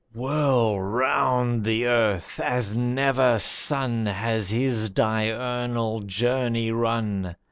[0.15, 7.35] Whirl round the earth as never sun Has his diurnal journey run.